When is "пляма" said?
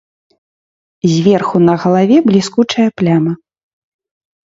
3.03-3.33